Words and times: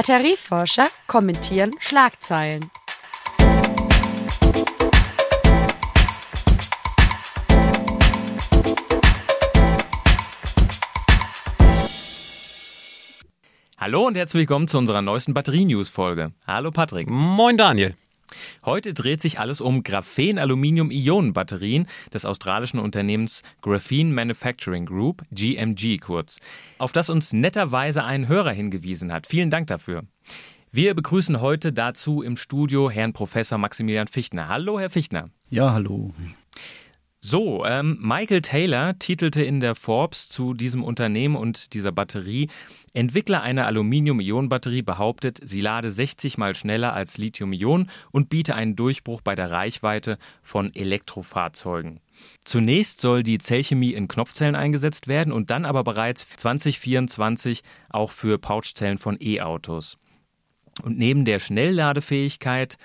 Batterieforscher 0.00 0.88
kommentieren 1.06 1.72
Schlagzeilen. 1.78 2.70
Hallo 13.76 14.06
und 14.06 14.16
herzlich 14.16 14.40
willkommen 14.40 14.68
zu 14.68 14.78
unserer 14.78 15.02
neuesten 15.02 15.34
Batterie-News-Folge. 15.34 16.32
Hallo 16.46 16.70
Patrick. 16.70 17.10
Moin 17.10 17.58
Daniel. 17.58 17.94
Heute 18.64 18.94
dreht 18.94 19.20
sich 19.20 19.38
alles 19.38 19.60
um 19.60 19.82
Graphen-Aluminium-Ionen-Batterien 19.82 21.86
des 22.12 22.24
australischen 22.24 22.80
Unternehmens 22.80 23.42
Graphene 23.62 24.12
Manufacturing 24.12 24.86
Group, 24.86 25.24
GMG 25.30 25.98
kurz, 25.98 26.40
auf 26.78 26.92
das 26.92 27.10
uns 27.10 27.32
netterweise 27.32 28.04
ein 28.04 28.28
Hörer 28.28 28.52
hingewiesen 28.52 29.12
hat. 29.12 29.26
Vielen 29.26 29.50
Dank 29.50 29.66
dafür. 29.66 30.04
Wir 30.72 30.94
begrüßen 30.94 31.40
heute 31.40 31.72
dazu 31.72 32.22
im 32.22 32.36
Studio 32.36 32.90
Herrn 32.90 33.12
Professor 33.12 33.58
Maximilian 33.58 34.06
Fichtner. 34.06 34.48
Hallo, 34.48 34.78
Herr 34.78 34.90
Fichtner. 34.90 35.30
Ja, 35.48 35.72
hallo. 35.72 36.12
So, 37.22 37.66
ähm, 37.66 37.98
Michael 38.00 38.40
Taylor 38.40 38.98
titelte 38.98 39.42
in 39.42 39.60
der 39.60 39.74
Forbes 39.74 40.30
zu 40.30 40.54
diesem 40.54 40.82
Unternehmen 40.82 41.36
und 41.36 41.74
dieser 41.74 41.92
Batterie, 41.92 42.48
Entwickler 42.92 43.42
einer 43.42 43.66
Aluminium-Ionen-Batterie 43.66 44.82
behauptet, 44.82 45.38
sie 45.42 45.60
lade 45.60 45.90
60 45.90 46.38
mal 46.38 46.54
schneller 46.54 46.92
als 46.92 47.18
Lithium-Ionen 47.18 47.88
und 48.10 48.28
biete 48.28 48.54
einen 48.54 48.74
Durchbruch 48.74 49.20
bei 49.20 49.34
der 49.34 49.50
Reichweite 49.50 50.18
von 50.42 50.74
Elektrofahrzeugen. 50.74 52.00
Zunächst 52.44 53.00
soll 53.00 53.22
die 53.22 53.38
Zellchemie 53.38 53.92
in 53.92 54.08
Knopfzellen 54.08 54.56
eingesetzt 54.56 55.08
werden 55.08 55.32
und 55.32 55.50
dann 55.50 55.64
aber 55.64 55.84
bereits 55.84 56.26
2024 56.36 57.62
auch 57.90 58.10
für 58.10 58.38
Pouchzellen 58.38 58.98
von 58.98 59.16
E-Autos. 59.20 59.96
Und 60.82 60.98
neben 60.98 61.24
der 61.24 61.38
Schnellladefähigkeit 61.38 62.76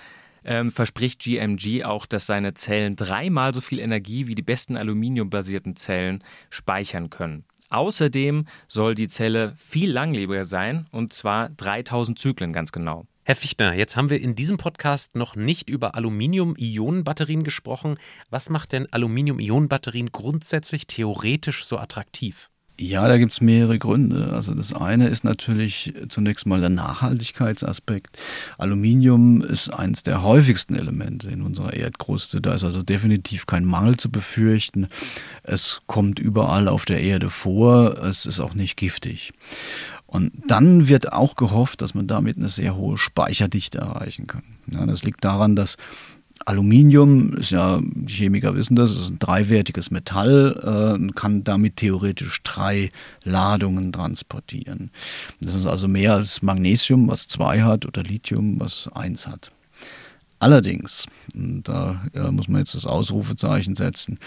ähm, 0.44 0.72
verspricht 0.72 1.22
GMG 1.22 1.84
auch, 1.84 2.06
dass 2.06 2.28
seine 2.28 2.54
Zellen 2.54 2.96
dreimal 2.96 3.54
so 3.54 3.62
viel 3.62 3.80
Energie 3.80 4.28
wie 4.28 4.36
die 4.36 4.44
besten 4.44 4.78
aluminiumbasierten 4.78 5.76
Zellen 5.76 6.24
speichern 6.50 7.10
können. 7.10 7.46
Außerdem 7.70 8.46
soll 8.68 8.96
die 8.96 9.08
Zelle 9.08 9.54
viel 9.58 9.92
langlebiger 9.92 10.46
sein, 10.46 10.88
und 10.92 11.14
zwar 11.14 11.50
3000 11.50 12.18
Zyklen 12.18 12.54
ganz 12.54 12.72
genau. 12.72 13.06
Herr 13.24 13.36
Fichtner, 13.36 13.74
jetzt 13.74 13.98
haben 13.98 14.12
wir 14.12 14.22
in 14.22 14.36
diesem 14.36 14.58
Podcast 14.58 15.16
noch 15.16 15.36
nicht 15.36 15.68
über 15.68 15.96
Aluminium-Ionen-Batterien 15.96 17.44
gesprochen. 17.44 17.98
Was 18.30 18.52
macht 18.52 18.72
denn 18.72 18.88
Aluminium-Ionen-Batterien 18.92 20.12
grundsätzlich 20.12 20.86
theoretisch 20.86 21.66
so 21.66 21.80
attraktiv? 21.80 22.52
Ja, 22.78 23.08
da 23.08 23.18
gibt 23.18 23.32
es 23.32 23.40
mehrere 23.40 23.80
Gründe. 23.80 24.34
Also 24.34 24.54
das 24.54 24.74
eine 24.74 25.08
ist 25.08 25.24
natürlich 25.24 25.94
zunächst 26.10 26.46
mal 26.46 26.60
der 26.60 26.70
Nachhaltigkeitsaspekt. 26.70 28.18
Aluminium 28.58 29.42
ist 29.42 29.70
eines 29.70 30.04
der 30.04 30.24
häufigsten 30.24 30.76
Elemente 30.76 31.30
in 31.30 31.42
unserer 31.42 31.74
Erdkruste. 31.74 32.42
Da 32.42 32.54
ist 32.54 32.66
also 32.66 32.84
definitiv 32.84 33.46
kein 33.46 33.64
Mangel 33.64 33.96
zu 33.96 34.12
befürchten. 34.12 34.90
Es 35.44 35.82
kommt 35.88 36.20
überall 36.20 36.68
auf 36.68 36.84
der 36.84 37.00
Erde 37.00 37.30
vor. 37.30 37.98
Es 38.00 38.26
ist 38.26 38.42
auch 38.42 38.56
nicht 38.56 38.76
giftig. 38.76 39.32
Und 40.06 40.34
dann 40.48 40.90
wird 40.90 41.14
auch 41.14 41.36
gehofft, 41.36 41.82
dass 41.82 41.94
man 41.94 42.08
damit 42.08 42.38
eine 42.38 42.50
sehr 42.50 42.76
hohe 42.76 42.98
Speicherdichte 42.98 43.78
erreichen 43.78 44.28
kann. 44.28 44.44
Ja, 44.72 44.86
das 44.86 45.04
liegt 45.04 45.24
daran, 45.24 45.56
dass 45.56 45.78
Aluminium 46.46 47.34
ist 47.34 47.50
ja, 47.50 47.80
die 47.84 48.14
Chemiker 48.14 48.56
wissen 48.56 48.76
das, 48.76 48.92
ist 48.92 49.10
ein 49.10 49.20
dreiwertiges 49.20 49.90
Metall 49.90 50.60
äh, 50.64 50.94
und 50.94 51.16
kann 51.16 51.44
damit 51.44 51.78
theoretisch 51.78 52.44
drei 52.44 52.92
Ladungen 53.24 53.92
transportieren. 53.92 54.92
Das 55.42 55.56
ist 55.56 55.66
also 55.66 55.88
mehr 55.88 56.14
als 56.14 56.44
Magnesium, 56.44 57.08
was 57.10 57.28
zwei 57.28 57.64
hat, 57.64 57.88
oder 57.88 58.04
Lithium, 58.04 58.60
was 58.60 58.90
eins 58.94 59.26
hat. 59.26 59.52
Allerdings, 60.46 61.08
da 61.34 62.06
äh, 62.14 62.30
muss 62.30 62.48
man 62.48 62.60
jetzt 62.60 62.76
das 62.76 62.86
Ausrufezeichen 62.86 63.74
setzen, 63.74 64.20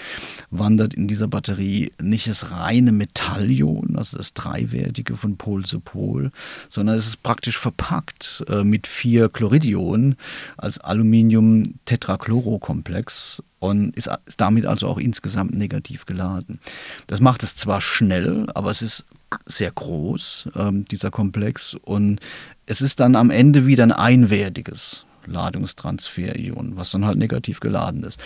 wandert 0.50 0.94
in 0.94 1.06
dieser 1.06 1.28
Batterie 1.28 1.92
nicht 2.02 2.26
das 2.26 2.50
reine 2.50 2.90
Metallion, 2.90 3.94
also 3.94 4.18
das 4.18 4.34
Dreiwertige 4.34 5.16
von 5.16 5.36
Pol 5.36 5.64
zu 5.64 5.78
Pol, 5.78 6.32
sondern 6.70 6.96
es 6.96 7.06
ist 7.06 7.22
praktisch 7.22 7.56
verpackt 7.56 8.44
äh, 8.48 8.64
mit 8.64 8.88
vier 8.88 9.28
Chloridionen 9.28 10.16
als 10.56 10.78
Aluminium-Tetrachlorokomplex 10.78 13.40
und 13.60 13.96
ist, 13.96 14.08
ist 14.26 14.40
damit 14.40 14.66
also 14.66 14.88
auch 14.88 14.98
insgesamt 14.98 15.54
negativ 15.54 16.04
geladen. 16.04 16.58
Das 17.06 17.20
macht 17.20 17.44
es 17.44 17.54
zwar 17.54 17.80
schnell, 17.80 18.48
aber 18.56 18.72
es 18.72 18.82
ist 18.82 19.04
sehr 19.46 19.70
groß, 19.70 20.48
ähm, 20.56 20.84
dieser 20.84 21.12
Komplex, 21.12 21.74
und 21.74 22.18
es 22.66 22.80
ist 22.80 22.98
dann 22.98 23.14
am 23.14 23.30
Ende 23.30 23.66
wieder 23.66 23.84
ein 23.84 23.92
einwertiges 23.92 25.04
Ladungstransferion, 25.30 26.76
was 26.76 26.90
dann 26.90 27.04
halt 27.04 27.18
negativ 27.18 27.60
geladen 27.60 28.02
ist. 28.02 28.18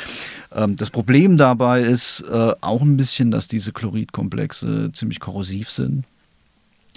Ähm, 0.54 0.76
das 0.76 0.90
Problem 0.90 1.36
dabei 1.36 1.82
ist 1.82 2.20
äh, 2.30 2.54
auch 2.60 2.82
ein 2.82 2.96
bisschen, 2.96 3.30
dass 3.30 3.48
diese 3.48 3.72
Chloridkomplexe 3.72 4.90
ziemlich 4.92 5.20
korrosiv 5.20 5.70
sind. 5.70 6.04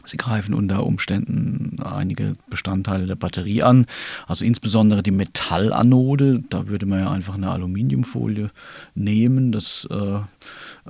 Sie 0.07 0.17
greifen 0.17 0.53
unter 0.53 0.85
Umständen 0.85 1.81
einige 1.81 2.35
Bestandteile 2.49 3.07
der 3.07 3.15
Batterie 3.15 3.63
an, 3.63 3.85
also 4.27 4.45
insbesondere 4.45 5.03
die 5.03 5.11
Metallanode. 5.11 6.43
Da 6.49 6.67
würde 6.67 6.85
man 6.85 6.99
ja 6.99 7.11
einfach 7.11 7.35
eine 7.35 7.49
Aluminiumfolie 7.49 8.51
nehmen. 8.93 9.51
Das 9.51 9.87
äh, 9.89 9.95
äh, 9.95 10.21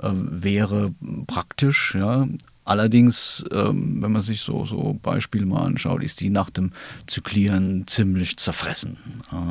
wäre 0.02 0.92
praktisch, 1.26 1.94
ja. 1.94 2.28
Allerdings, 2.66 3.44
ähm, 3.52 4.02
wenn 4.02 4.10
man 4.10 4.22
sich 4.22 4.40
so, 4.40 4.66
so 4.66 4.98
Beispiele 5.00 5.46
mal 5.46 5.64
anschaut, 5.64 6.02
ist 6.02 6.20
die 6.20 6.30
nach 6.30 6.50
dem 6.50 6.72
Zyklieren 7.06 7.86
ziemlich 7.86 8.36
zerfressen. 8.38 8.98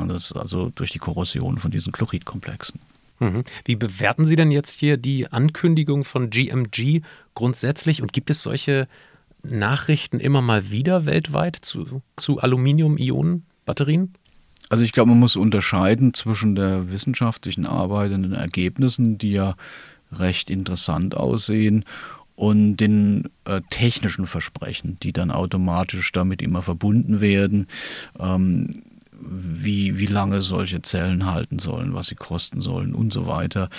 das 0.06 0.26
ist 0.26 0.32
also 0.36 0.70
durch 0.74 0.90
die 0.90 0.98
Korrosion 0.98 1.58
von 1.58 1.70
diesen 1.70 1.92
Chloridkomplexen. 1.92 2.78
Mhm. 3.18 3.44
Wie 3.64 3.76
bewerten 3.76 4.26
Sie 4.26 4.36
denn 4.36 4.50
jetzt 4.50 4.78
hier 4.78 4.98
die 4.98 5.32
Ankündigung 5.32 6.04
von 6.04 6.28
GMG 6.28 7.00
grundsätzlich 7.34 8.02
und 8.02 8.12
gibt 8.12 8.28
es 8.28 8.42
solche 8.42 8.86
Nachrichten 9.42 10.20
immer 10.20 10.42
mal 10.42 10.70
wieder 10.70 11.06
weltweit 11.06 11.56
zu, 11.56 12.02
zu 12.18 12.40
Aluminium-Ionen-Batterien? 12.40 14.12
Also 14.68 14.84
ich 14.84 14.92
glaube, 14.92 15.10
man 15.10 15.20
muss 15.20 15.36
unterscheiden 15.36 16.12
zwischen 16.12 16.54
der 16.54 16.90
wissenschaftlichen 16.90 17.64
Arbeit 17.64 18.12
und 18.12 18.24
den 18.24 18.34
Ergebnissen, 18.34 19.16
die 19.16 19.30
ja 19.30 19.54
recht 20.12 20.50
interessant 20.50 21.16
aussehen, 21.16 21.84
und 22.36 22.76
den 22.76 23.28
äh, 23.44 23.62
technischen 23.70 24.26
Versprechen, 24.26 24.98
die 25.02 25.12
dann 25.12 25.30
automatisch 25.30 26.12
damit 26.12 26.42
immer 26.42 26.62
verbunden 26.62 27.20
werden, 27.20 27.66
ähm, 28.20 28.70
wie, 29.18 29.98
wie 29.98 30.06
lange 30.06 30.42
solche 30.42 30.82
Zellen 30.82 31.26
halten 31.26 31.58
sollen, 31.58 31.94
was 31.94 32.08
sie 32.08 32.14
kosten 32.14 32.60
sollen 32.60 32.94
und 32.94 33.12
so 33.12 33.26
weiter. 33.26 33.70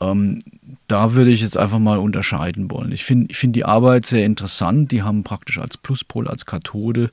Ähm, 0.00 0.40
da 0.88 1.14
würde 1.14 1.30
ich 1.30 1.40
jetzt 1.40 1.56
einfach 1.56 1.78
mal 1.78 1.98
unterscheiden 1.98 2.70
wollen. 2.70 2.92
Ich 2.92 3.04
finde 3.04 3.28
ich 3.30 3.38
find 3.38 3.56
die 3.56 3.64
Arbeit 3.64 4.04
sehr 4.04 4.26
interessant. 4.26 4.92
Die 4.92 5.02
haben 5.02 5.24
praktisch 5.24 5.58
als 5.58 5.78
Pluspol, 5.78 6.28
als 6.28 6.44
Kathode 6.44 7.10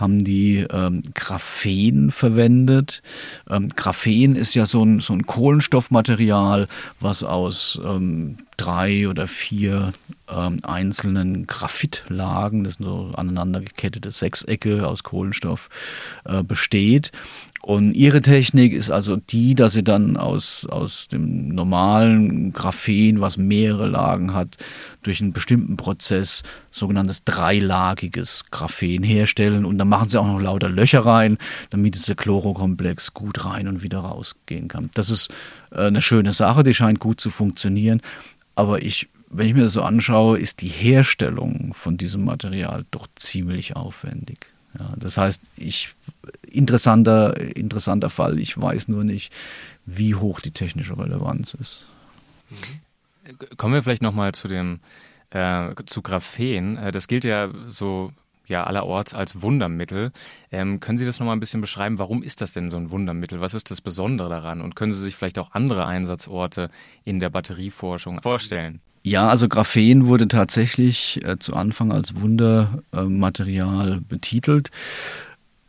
haben 0.00 0.24
die 0.24 0.66
ähm, 0.70 1.02
Graphen 1.14 2.10
verwendet. 2.10 3.02
Ähm, 3.48 3.68
Graphen 3.68 4.34
ist 4.34 4.54
ja 4.54 4.66
so 4.66 4.82
ein, 4.82 5.00
so 5.00 5.12
ein 5.12 5.26
Kohlenstoffmaterial, 5.26 6.68
was 7.00 7.22
aus 7.22 7.80
ähm, 7.84 8.38
drei 8.56 9.08
oder 9.08 9.26
vier 9.26 9.92
ähm, 10.28 10.58
einzelnen 10.62 11.46
Graphitlagen, 11.46 12.64
das 12.64 12.74
sind 12.74 12.84
so 12.84 13.12
aneinander 13.14 13.60
gekettete 13.60 14.10
Sechsecke 14.10 14.86
aus 14.86 15.02
Kohlenstoff, 15.02 15.68
äh, 16.24 16.42
besteht. 16.42 17.12
Und 17.62 17.92
ihre 17.92 18.22
Technik 18.22 18.72
ist 18.72 18.90
also 18.90 19.16
die, 19.16 19.54
dass 19.54 19.74
sie 19.74 19.84
dann 19.84 20.16
aus, 20.16 20.66
aus 20.66 21.08
dem 21.08 21.48
normalen 21.48 22.52
Graphen, 22.52 23.20
was 23.20 23.36
mehrere 23.36 23.86
Lagen 23.86 24.32
hat, 24.32 24.56
durch 25.02 25.20
einen 25.20 25.34
bestimmten 25.34 25.76
Prozess 25.76 26.42
sogenanntes 26.70 27.24
dreilagiges 27.24 28.46
Graphen 28.50 29.02
herstellen. 29.02 29.66
Und 29.66 29.76
dann 29.76 29.88
machen 29.88 30.08
sie 30.08 30.18
auch 30.18 30.26
noch 30.26 30.40
lauter 30.40 30.70
Löcher 30.70 31.04
rein, 31.04 31.36
damit 31.68 31.96
dieser 31.96 32.14
Chlorokomplex 32.14 33.12
gut 33.12 33.44
rein 33.44 33.68
und 33.68 33.82
wieder 33.82 33.98
rausgehen 33.98 34.68
kann. 34.68 34.90
Das 34.94 35.10
ist 35.10 35.30
äh, 35.70 35.86
eine 35.86 36.00
schöne 36.00 36.32
Sache, 36.32 36.62
die 36.62 36.74
scheint 36.74 36.98
gut 36.98 37.20
zu 37.20 37.28
funktionieren. 37.28 38.00
Aber 38.54 38.82
ich, 38.82 39.10
wenn 39.28 39.46
ich 39.46 39.54
mir 39.54 39.64
das 39.64 39.74
so 39.74 39.82
anschaue, 39.82 40.38
ist 40.38 40.62
die 40.62 40.68
Herstellung 40.68 41.74
von 41.74 41.98
diesem 41.98 42.24
Material 42.24 42.84
doch 42.90 43.06
ziemlich 43.16 43.76
aufwendig. 43.76 44.46
Ja, 44.78 44.94
das 44.96 45.18
heißt, 45.18 45.42
ich, 45.56 45.94
interessanter, 46.48 47.36
interessanter 47.56 48.08
Fall, 48.08 48.38
ich 48.38 48.60
weiß 48.60 48.88
nur 48.88 49.04
nicht, 49.04 49.32
wie 49.84 50.14
hoch 50.14 50.40
die 50.40 50.52
technische 50.52 50.96
Relevanz 50.96 51.54
ist. 51.54 51.86
Kommen 53.56 53.74
wir 53.74 53.82
vielleicht 53.82 54.02
nochmal 54.02 54.32
zu 54.32 54.48
dem, 54.48 54.80
äh, 55.30 55.74
zu 55.86 56.02
Graphen. 56.02 56.76
Äh, 56.76 56.92
das 56.92 57.08
gilt 57.08 57.24
ja 57.24 57.50
so 57.66 58.12
ja 58.50 58.64
allerorts 58.64 59.14
als 59.14 59.40
Wundermittel. 59.40 60.12
Ähm, 60.50 60.80
können 60.80 60.98
Sie 60.98 61.06
das 61.06 61.20
nochmal 61.20 61.36
ein 61.36 61.40
bisschen 61.40 61.60
beschreiben? 61.60 61.98
Warum 61.98 62.22
ist 62.22 62.40
das 62.40 62.52
denn 62.52 62.68
so 62.68 62.76
ein 62.76 62.90
Wundermittel? 62.90 63.40
Was 63.40 63.54
ist 63.54 63.70
das 63.70 63.80
Besondere 63.80 64.28
daran? 64.28 64.60
Und 64.60 64.74
können 64.76 64.92
Sie 64.92 65.02
sich 65.02 65.16
vielleicht 65.16 65.38
auch 65.38 65.52
andere 65.52 65.86
Einsatzorte 65.86 66.68
in 67.04 67.20
der 67.20 67.30
Batterieforschung 67.30 68.20
vorstellen? 68.20 68.80
Ja, 69.02 69.28
also 69.28 69.48
Graphen 69.48 70.08
wurde 70.08 70.28
tatsächlich 70.28 71.24
äh, 71.24 71.38
zu 71.38 71.54
Anfang 71.54 71.90
als 71.90 72.20
Wundermaterial 72.20 73.98
äh, 73.98 74.00
betitelt. 74.00 74.70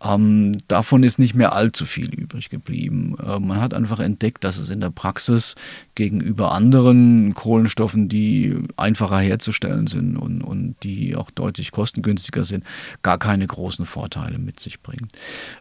Ähm, 0.03 0.57
davon 0.67 1.03
ist 1.03 1.19
nicht 1.19 1.35
mehr 1.35 1.53
allzu 1.53 1.85
viel 1.85 2.13
übrig 2.13 2.49
geblieben. 2.49 3.15
Äh, 3.23 3.39
man 3.39 3.61
hat 3.61 3.73
einfach 3.73 3.99
entdeckt, 3.99 4.43
dass 4.43 4.57
es 4.57 4.69
in 4.69 4.79
der 4.79 4.89
Praxis 4.89 5.55
gegenüber 5.95 6.51
anderen 6.53 7.35
Kohlenstoffen, 7.35 8.09
die 8.09 8.57
einfacher 8.77 9.19
herzustellen 9.19 9.85
sind 9.85 10.17
und, 10.17 10.41
und 10.41 10.75
die 10.81 11.15
auch 11.15 11.29
deutlich 11.29 11.71
kostengünstiger 11.71 12.43
sind, 12.43 12.63
gar 13.03 13.19
keine 13.19 13.45
großen 13.45 13.85
Vorteile 13.85 14.39
mit 14.39 14.59
sich 14.59 14.81
bringt. 14.81 15.11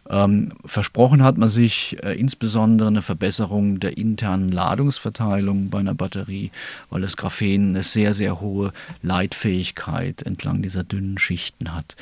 Ähm, 0.09 0.53
versprochen 0.65 1.23
hat 1.23 1.37
man 1.37 1.49
sich 1.49 1.97
äh, 2.03 2.13
insbesondere 2.19 2.87
eine 2.87 3.03
Verbesserung 3.03 3.79
der 3.79 3.97
internen 3.97 4.51
Ladungsverteilung 4.51 5.69
bei 5.69 5.79
einer 5.79 5.93
Batterie, 5.93 6.49
weil 6.89 7.01
das 7.01 7.15
Graphen 7.15 7.69
eine 7.69 7.83
sehr, 7.83 8.15
sehr 8.15 8.41
hohe 8.41 8.71
Leitfähigkeit 9.03 10.23
entlang 10.23 10.63
dieser 10.63 10.83
dünnen 10.83 11.19
Schichten 11.19 11.75
hat. 11.75 11.95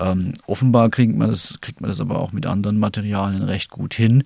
Ähm, 0.00 0.32
offenbar 0.46 0.88
kriegt 0.88 1.14
man 1.14 1.30
das, 1.30 1.58
kriegt 1.60 1.74
kriegt 1.74 1.80
man 1.80 1.90
das 1.90 2.00
aber 2.00 2.20
auch 2.20 2.30
mit 2.30 2.46
anderen 2.46 2.78
Materialien 2.78 3.42
recht 3.42 3.70
gut 3.70 3.94
hin. 3.94 4.22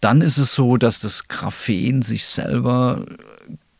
Dann 0.00 0.20
ist 0.20 0.38
es 0.38 0.54
so, 0.54 0.76
dass 0.76 1.00
das 1.00 1.28
Graphen 1.28 2.02
sich 2.02 2.24
selber 2.24 3.04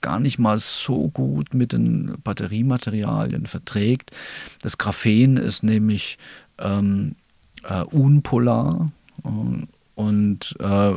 gar 0.00 0.20
nicht 0.20 0.38
mal 0.38 0.58
so 0.58 1.08
gut 1.08 1.54
mit 1.54 1.72
den 1.72 2.16
Batteriematerialien 2.22 3.46
verträgt. 3.46 4.10
Das 4.62 4.78
Graphen 4.78 5.36
ist 5.36 5.62
nämlich 5.62 6.18
ähm, 6.58 7.16
äh, 7.64 7.82
unpolar 7.82 8.90
äh, 9.24 9.66
und 9.98 10.54
äh, 10.60 10.92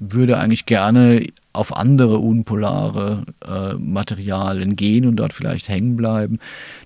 würde 0.00 0.38
eigentlich 0.38 0.66
gerne 0.66 1.24
auf 1.52 1.76
andere 1.76 2.18
unpolare 2.18 3.22
äh, 3.46 3.74
Materialien 3.74 4.74
gehen 4.74 5.06
und 5.06 5.14
dort 5.14 5.32
vielleicht 5.32 5.68
hängen 5.68 5.96
bleiben. 5.96 6.40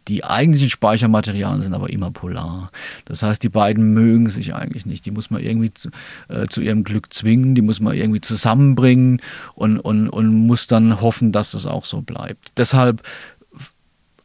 Die 0.06 0.22
eigentlichen 0.22 0.68
Speichermaterialien 0.68 1.62
sind 1.62 1.72
aber 1.72 1.88
immer 1.88 2.10
polar. 2.10 2.70
Das 3.06 3.22
heißt, 3.22 3.42
die 3.42 3.48
beiden 3.48 3.94
mögen 3.94 4.28
sich 4.28 4.54
eigentlich 4.54 4.84
nicht. 4.84 5.06
Die 5.06 5.10
muss 5.10 5.30
man 5.30 5.42
irgendwie 5.42 5.72
zu, 5.72 5.88
äh, 6.28 6.46
zu 6.46 6.60
ihrem 6.60 6.84
Glück 6.84 7.10
zwingen, 7.10 7.54
die 7.54 7.62
muss 7.62 7.80
man 7.80 7.96
irgendwie 7.96 8.20
zusammenbringen 8.20 9.22
und, 9.54 9.78
und, 9.78 10.10
und 10.10 10.26
muss 10.26 10.66
dann 10.66 11.00
hoffen, 11.00 11.32
dass 11.32 11.52
das 11.52 11.64
auch 11.64 11.86
so 11.86 12.02
bleibt. 12.02 12.58
Deshalb 12.58 13.02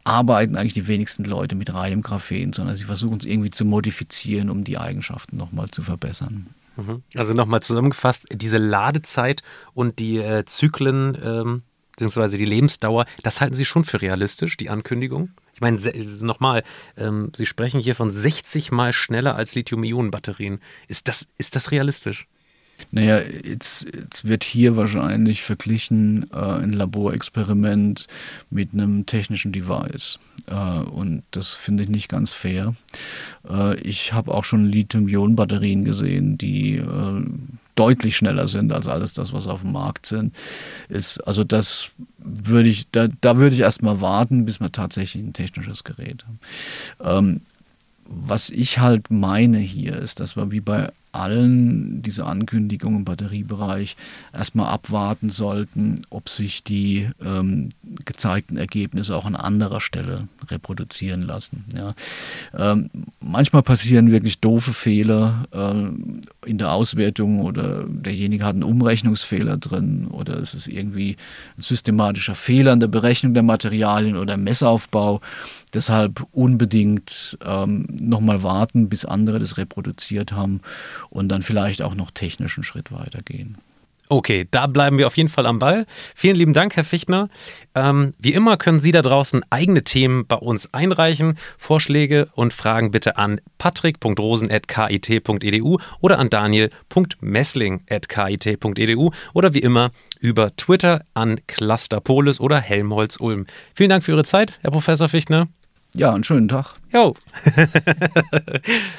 arbeiten 0.04 0.56
eigentlich 0.56 0.74
die 0.74 0.88
wenigsten 0.88 1.24
Leute 1.24 1.56
mit 1.56 1.74
reinem 1.74 2.02
Graphen, 2.02 2.54
sondern 2.54 2.76
sie 2.76 2.84
versuchen 2.84 3.18
es 3.18 3.26
irgendwie 3.26 3.52
zu 3.52 3.66
modifizieren, 3.66 4.50
um 4.50 4.64
die 4.64 4.78
Eigenschaften 4.78 5.38
nochmal 5.38 5.70
zu 5.70 5.84
verbessern. 5.84 6.48
Mhm. 6.76 7.04
Also 7.16 7.34
nochmal 7.34 7.62
zusammengefasst, 7.62 8.26
diese 8.32 8.58
Ladezeit 8.58 9.44
und 9.74 10.00
die 10.00 10.18
äh, 10.18 10.44
Zyklen, 10.46 11.18
ähm, 11.24 11.62
beziehungsweise 11.92 12.38
die 12.38 12.46
Lebensdauer, 12.46 13.06
das 13.22 13.42
halten 13.42 13.56
Sie 13.56 13.66
schon 13.66 13.86
für 13.86 14.02
realistisch, 14.02 14.58
die 14.58 14.70
Ankündigung? 14.70 15.30
Ich 15.54 15.62
meine, 15.62 15.80
nochmal, 16.22 16.64
ähm, 16.98 17.32
Sie 17.36 17.46
sprechen 17.46 17.80
hier 17.80 17.96
von 17.96 18.10
60 18.10 18.72
mal 18.72 18.92
schneller 18.92 19.36
als 19.36 19.54
Lithium-Ionen-Batterien. 19.54 20.60
Ist 20.88 21.08
das, 21.08 21.28
ist 21.38 21.56
das 21.56 21.72
realistisch? 21.72 22.28
Naja, 22.92 23.20
jetzt, 23.44 23.86
jetzt 23.94 24.28
wird 24.28 24.44
hier 24.44 24.78
wahrscheinlich 24.78 25.44
verglichen 25.44 26.28
äh, 26.32 26.38
ein 26.38 26.74
Laborexperiment 26.74 28.08
mit 28.50 28.74
einem 28.74 29.06
technischen 29.06 29.52
Device. 29.52 30.20
Äh, 30.48 30.54
und 30.54 31.24
das 31.32 31.54
finde 31.54 31.84
ich 31.84 31.90
nicht 31.90 32.10
ganz 32.10 32.34
fair. 32.34 32.76
Äh, 33.50 33.80
ich 33.82 34.14
habe 34.14 34.34
auch 34.34 34.46
schon 34.46 34.66
Lithium-Ionen-Batterien 34.66 35.86
gesehen, 35.86 36.38
die 36.38 36.78
äh, 36.78 37.24
deutlich 37.76 38.18
schneller 38.18 38.48
sind 38.48 38.72
als 38.72 38.88
alles 38.88 39.14
das, 39.14 39.34
was 39.34 39.48
auf 39.48 39.62
dem 39.62 39.72
Markt 39.72 40.06
sind. 40.06 40.36
Ist, 40.90 41.20
also 41.26 41.44
das 41.44 41.90
würde 42.18 42.70
ich, 42.70 42.90
da, 42.92 43.08
da 43.22 43.38
würde 43.38 43.56
ich 43.56 43.62
erstmal 43.62 44.02
warten, 44.02 44.46
bis 44.46 44.60
wir 44.60 44.72
tatsächlich 44.72 45.24
ein 45.24 45.34
technisches 45.34 45.84
Gerät 45.84 46.26
haben. 46.26 46.40
Ähm, 47.04 47.42
was 48.06 48.50
ich 48.50 48.80
halt 48.80 49.10
meine 49.10 49.60
hier 49.60 49.96
ist, 49.96 50.20
dass 50.20 50.36
wir 50.36 50.52
wie 50.52 50.60
bei 50.60 50.92
allen 51.14 52.02
diese 52.02 52.26
Ankündigungen 52.26 53.00
im 53.00 53.06
Batteriebereich 53.06 53.96
erstmal 54.34 54.68
abwarten 54.68 55.30
sollten, 55.30 56.02
ob 56.10 56.28
sich 56.28 56.64
die 56.64 57.10
ähm, 57.24 57.70
gezeigten 58.06 58.58
Ergebnisse 58.58 59.16
auch 59.16 59.26
an 59.26 59.36
anderer 59.36 59.80
Stelle 59.80 60.28
reproduzieren 60.50 61.22
lassen. 61.22 61.66
Ja. 61.76 61.94
Ähm, 62.58 62.90
manchmal 63.20 63.64
passieren 63.64 64.12
wirklich 64.12 64.40
doofe 64.40 64.74
Fehler 64.74 65.46
äh, 65.52 66.50
in 66.50 66.58
der 66.58 66.72
Auswertung 66.72 67.42
oder 67.42 67.86
derjenige 67.88 68.46
hat 68.46 68.56
einen 68.56 68.64
Umrechnungsfehler 68.64 69.58
drin 69.58 70.08
oder 70.08 70.40
es 70.40 70.54
ist 70.54 70.68
irgendwie 70.68 71.18
ein 71.58 71.62
systematischer 71.62 72.36
Fehler 72.36 72.74
in 72.74 72.80
der 72.80 72.88
Berechnung 72.88 73.34
der 73.34 73.44
Materialien 73.44 74.18
oder 74.18 74.36
Messaufbau. 74.38 75.22
Deshalb 75.74 76.26
unbedingt 76.32 77.38
ähm, 77.46 77.88
nochmal 78.00 78.44
warten, 78.44 78.90
bis 78.90 79.06
andere 79.06 79.40
das 79.40 79.58
reproduziert 79.58 80.32
haben 80.32 80.62
und 81.10 81.30
dann 81.30 81.42
vielleicht 81.42 81.82
auch 81.82 81.96
noch 81.96 82.12
technischen 82.12 82.64
Schritt 82.64 82.92
weitergehen. 82.92 83.58
Okay, 84.10 84.46
da 84.52 84.68
bleiben 84.68 84.98
wir 84.98 85.08
auf 85.08 85.16
jeden 85.18 85.30
Fall 85.30 85.48
am 85.48 85.60
Ball. 85.60 85.86
Vielen 86.14 86.36
lieben 86.36 86.52
Dank, 86.54 86.76
Herr 86.76 86.84
Fichtner. 86.84 87.30
Ähm, 87.74 88.14
wie 88.20 88.34
immer 88.34 88.58
können 88.58 88.82
Sie 88.82 88.92
da 88.92 89.02
draußen 89.02 89.44
eigene 89.50 89.84
Themen 89.84 90.28
bei 90.28 90.36
uns 90.36 90.72
einreichen. 90.74 91.38
Vorschläge 91.58 92.28
und 92.36 92.52
Fragen 92.54 92.92
bitte 92.92 93.18
an 93.18 93.40
patrick.rosen.kit.edu 93.58 95.80
oder 96.02 96.20
an 96.20 96.30
daniel.messling.kit.edu 96.30 99.12
oder 99.34 99.54
wie 99.54 99.60
immer 99.60 99.92
über 100.20 100.54
Twitter 100.58 101.06
an 101.14 101.40
Clusterpolis 101.48 102.40
oder 102.40 102.60
Helmholtz 102.60 103.18
Ulm. 103.20 103.46
Vielen 103.74 103.90
Dank 103.90 104.04
für 104.04 104.12
Ihre 104.12 104.26
Zeit, 104.26 104.60
Herr 104.62 104.70
Professor 104.72 105.10
Fichtner. 105.10 105.48
Ja, 105.96 106.14
einen 106.14 106.24
schönen 106.24 106.50
Tag. 106.50 106.76
Jo. 106.92 107.16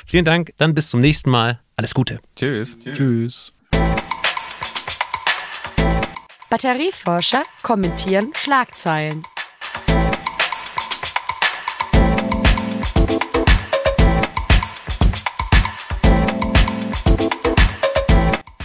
Vielen 0.06 0.24
Dank. 0.24 0.52
Dann 0.56 0.74
bis 0.74 0.90
zum 0.90 1.00
nächsten 1.00 1.30
Mal. 1.30 1.60
Alles 1.76 1.92
Gute. 1.94 2.20
Tschüss. 2.36 2.78
Tschüss. 2.78 3.52
Batterieforscher 6.48 7.42
kommentieren 7.62 8.32
Schlagzeilen. 8.36 9.22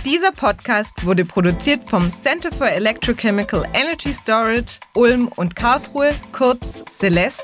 Dieser 0.05 0.31
Podcast 0.31 1.05
wurde 1.05 1.25
produziert 1.25 1.89
vom 1.89 2.11
Center 2.21 2.51
for 2.51 2.67
Electrochemical 2.67 3.65
Energy 3.73 4.13
Storage 4.13 4.79
Ulm 4.95 5.27
und 5.35 5.55
Karlsruhe, 5.55 6.13
kurz 6.31 6.83
Celeste, 6.85 7.43